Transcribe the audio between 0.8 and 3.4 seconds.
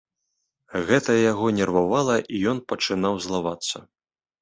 Гэта яго нервавала, і ён пачынаў